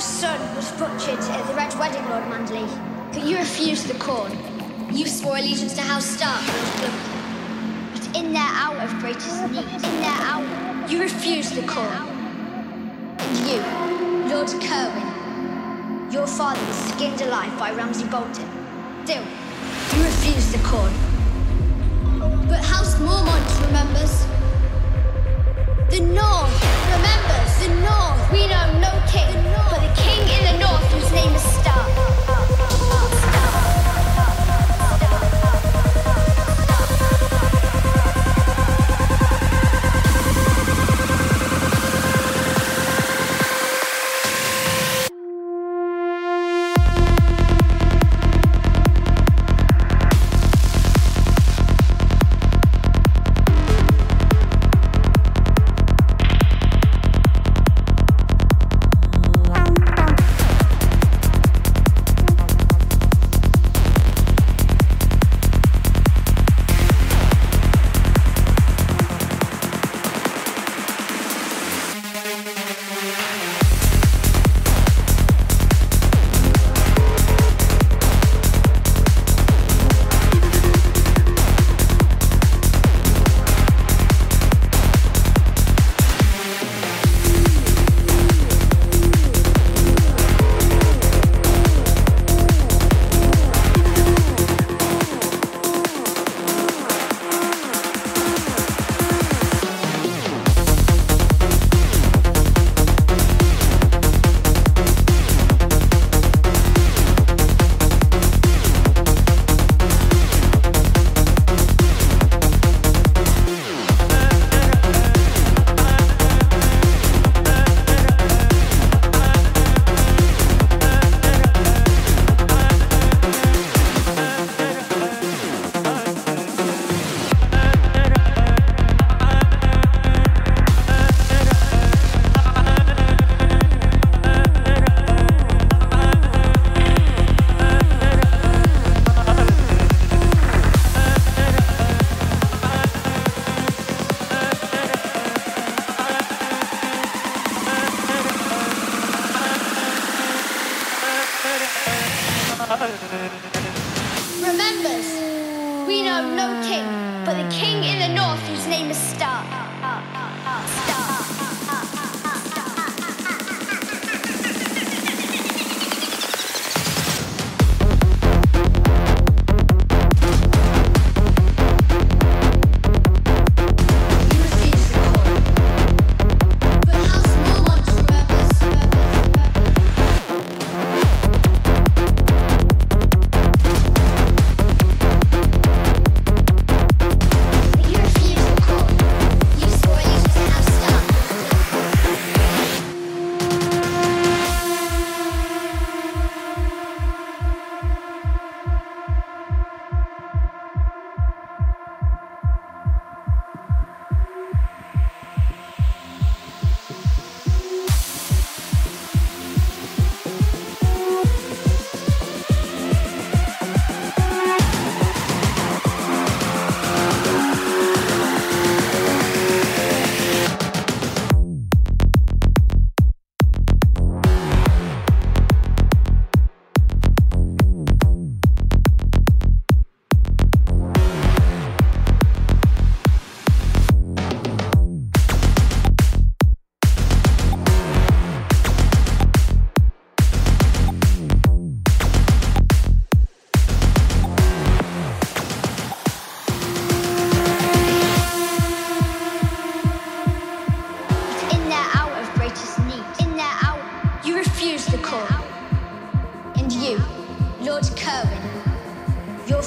Your 0.00 0.08
son 0.08 0.56
was 0.56 0.72
butchered 0.80 1.18
at 1.18 1.46
the 1.46 1.52
Red 1.52 1.78
Wedding, 1.78 2.02
Lord 2.08 2.24
Manderley, 2.24 2.66
but 3.12 3.22
you 3.22 3.36
refused 3.36 3.86
the 3.86 3.98
corn. 3.98 4.32
You 4.90 5.06
swore 5.06 5.36
allegiance 5.36 5.74
to 5.74 5.82
House 5.82 6.06
Stark. 6.06 6.42
But 7.92 8.16
in 8.16 8.32
their 8.32 8.40
hour 8.40 8.78
of 8.78 8.98
greatest 8.98 9.42
need, 9.50 9.58
in 9.58 10.00
their 10.00 10.20
hour, 10.24 10.88
you 10.88 11.02
refused 11.02 11.54
the 11.54 11.66
corn. 11.66 12.08
And 13.18 13.36
you, 13.46 13.60
Lord 14.34 14.48
Cerwyn, 14.48 16.10
your 16.10 16.26
father 16.26 16.64
was 16.66 16.76
skinned 16.94 17.20
alive 17.20 17.58
by 17.58 17.70
Ramsay 17.70 18.06
Bolton. 18.06 18.48
Still, 19.04 19.22
you 19.22 20.02
refused 20.02 20.52
the 20.54 20.66
corn. 20.66 20.94
But 22.48 22.64
House 22.64 22.94
Mormont 22.94 23.66
remembers. 23.66 24.29
The 25.90 25.98
North 25.98 26.54
remembers. 26.92 27.58
The 27.58 27.68
North. 27.82 28.30
We 28.30 28.46
know 28.46 28.78
no 28.78 28.92
king, 29.10 29.34
but 29.70 29.80
the 29.80 29.90
king 30.00 30.20
in 30.38 30.52
the 30.52 30.58
North 30.64 30.84
whose 30.92 31.10
name 31.10 31.34
is 31.34 31.42
Stark. 31.42 31.90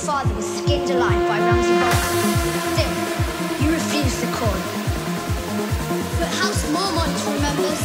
Father 0.06 0.36
was 0.36 0.46
skinned 0.46 0.90
alive 0.90 1.28
by 1.30 1.40
Ramsay 1.40 1.76
Bolton. 1.80 2.20
Still, 2.76 3.64
you 3.64 3.72
refused 3.72 4.20
the 4.20 4.28
call. 4.36 4.60
But 6.20 6.28
House 6.44 6.64
Mormont 6.76 7.16
remembers. 7.32 7.84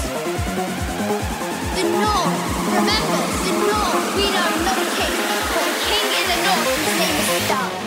The 1.79 1.85
North 2.03 2.39
remembers. 2.75 3.35
The 3.47 3.55
North. 3.71 4.17
We 4.19 4.27
know 4.35 4.51
no 4.67 4.75
king, 4.99 5.15
but 5.55 5.65
the 5.69 5.77
king 5.87 6.09
in 6.19 6.27
the 6.33 6.39
North 6.43 6.67
whose 6.75 6.99
name 6.99 7.17
is 7.23 7.45
Stark. 7.47 7.78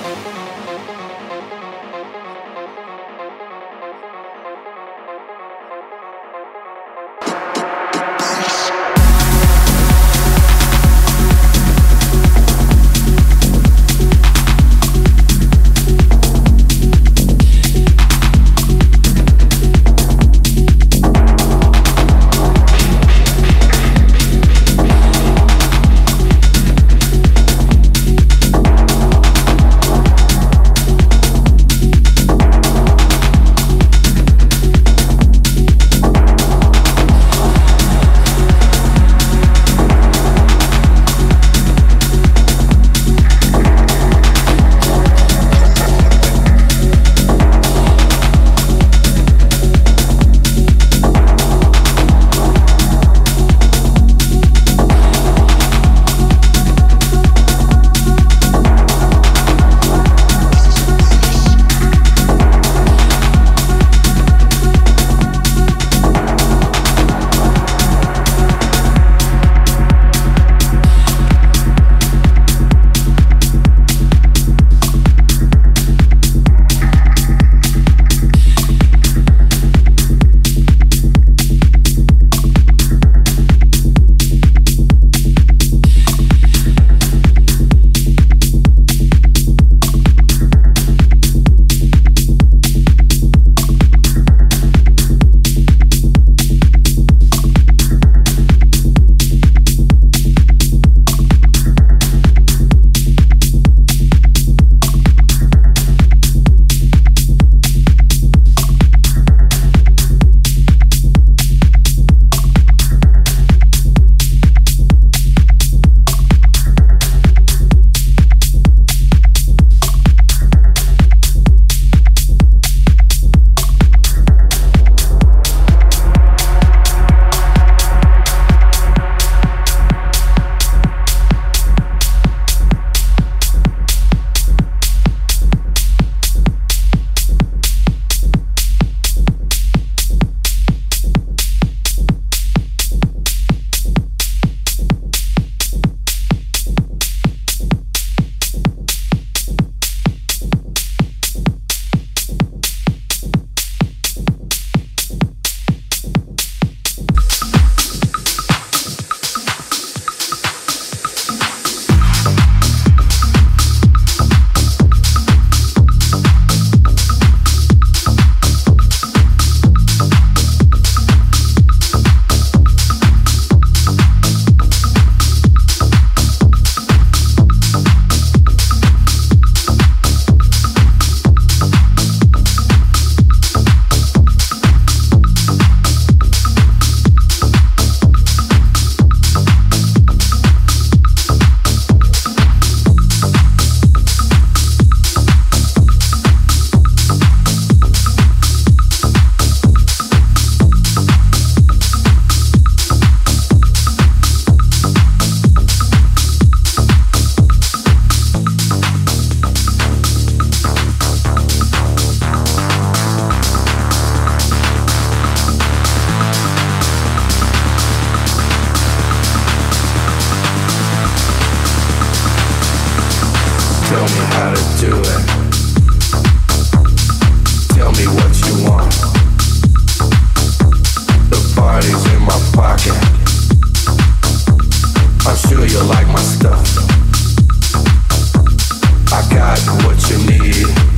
need. 240.26 240.91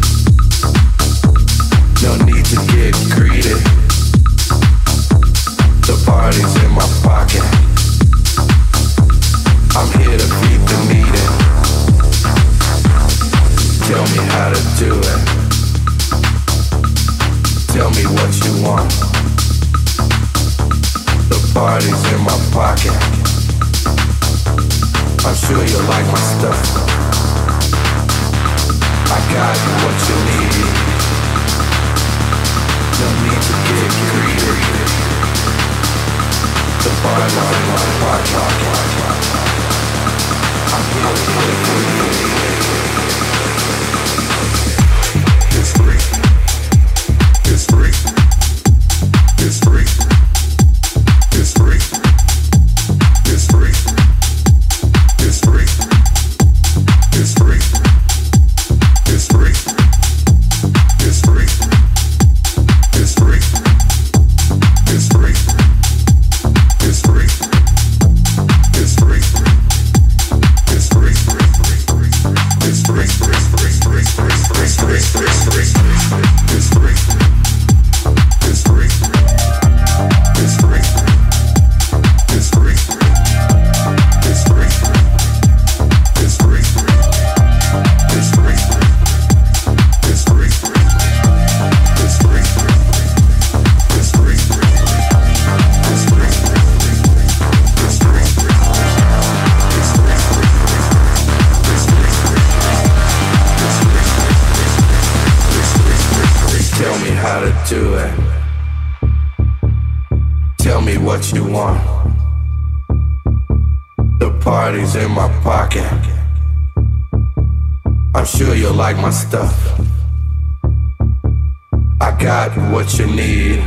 you 122.99 123.07
need. 123.07 123.63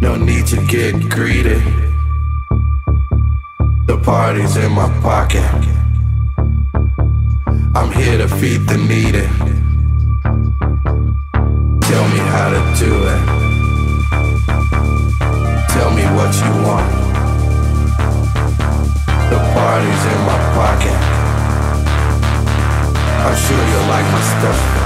No 0.00 0.16
need 0.16 0.46
to 0.46 0.56
get 0.66 1.08
greedy. 1.08 1.60
The 3.86 4.00
party's 4.02 4.56
in 4.56 4.72
my 4.72 4.88
pocket. 5.02 5.44
I'm 7.76 7.92
here 7.92 8.18
to 8.18 8.28
feed 8.28 8.62
the 8.66 8.78
needy. 8.78 9.26
Tell 11.88 12.06
me 12.14 12.20
how 12.34 12.48
to 12.54 12.60
do 12.84 12.92
it. 13.14 13.22
Tell 15.74 15.90
me 15.90 16.04
what 16.16 16.32
you 16.42 16.52
want. 16.66 16.90
The 19.30 19.38
party's 19.54 20.04
in 20.12 20.20
my 20.30 20.38
pocket. 20.58 20.98
I'm 23.24 23.36
sure 23.44 23.64
you 23.72 23.80
like 23.90 24.06
my 24.12 24.22
stuff. 24.38 24.85